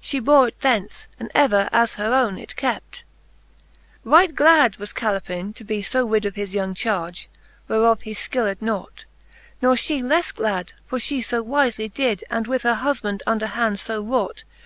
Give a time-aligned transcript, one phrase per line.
[0.00, 3.00] She bore it thence, and ever as her owne It kept,
[4.06, 4.10] XXXVIII.
[4.10, 7.28] Right glad was Calepine to be fb rid Of his young charge,
[7.68, 9.04] whereof he /killed nought;
[9.60, 13.80] Ne fhe leffe glad; for flie fo wifely did, And with her hufband under hand
[13.80, 14.44] fo wrought.